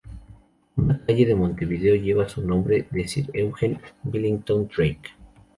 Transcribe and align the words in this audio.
Una 0.77 0.99
calle 1.05 1.27
de 1.27 1.35
Montevideo 1.35 1.93
lleva 1.93 2.25
el 2.35 2.47
nombre 2.47 2.87
de 2.89 3.07
Sir 3.07 3.29
Eugen 3.35 3.79
Millington-Drake. 4.01 5.11